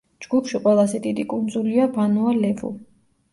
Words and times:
ჯგუფში 0.25 0.61
ყველაზე 0.63 1.01
დიდი 1.03 1.25
კუნძულია 1.33 1.85
ვანუა-ლევუ. 1.99 2.73